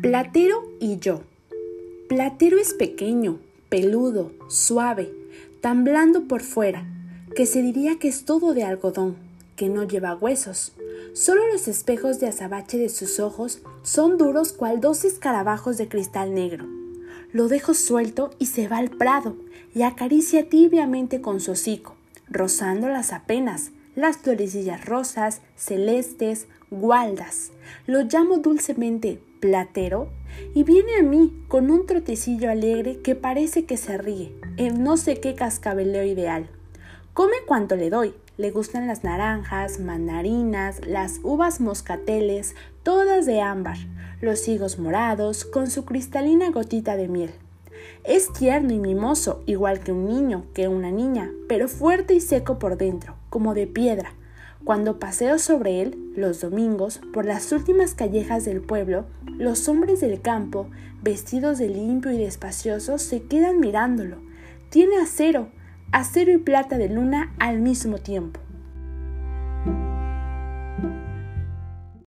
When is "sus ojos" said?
12.88-13.60